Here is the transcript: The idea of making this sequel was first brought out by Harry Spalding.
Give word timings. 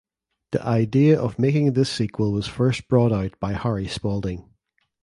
The 0.51 0.65
idea 0.65 1.21
of 1.21 1.37
making 1.37 1.73
this 1.73 1.87
sequel 1.91 2.31
was 2.31 2.47
first 2.47 2.87
brought 2.87 3.11
out 3.11 3.39
by 3.39 3.51
Harry 3.53 3.87
Spalding. 3.87 4.49